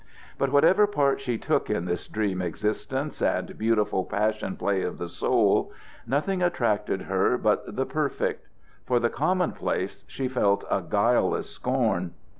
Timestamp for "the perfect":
7.75-8.47